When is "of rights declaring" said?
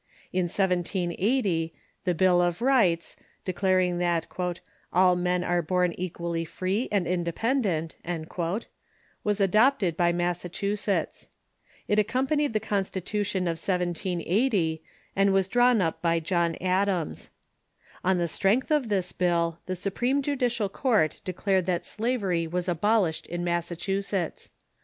2.41-3.99